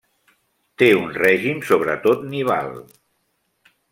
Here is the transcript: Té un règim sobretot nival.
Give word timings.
Té 0.81 0.87
un 1.01 1.11
règim 1.17 1.61
sobretot 1.69 2.25
nival. 2.33 2.75